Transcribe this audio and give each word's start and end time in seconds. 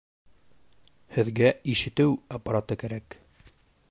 Һеҙгә 1.17 1.51
ишетеү 1.75 2.17
аппараты 2.39 2.79
кәрәк 2.85 3.21